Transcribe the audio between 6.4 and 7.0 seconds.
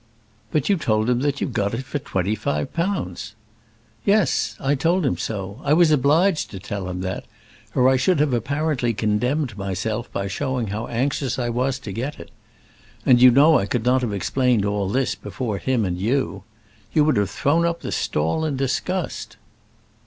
to tell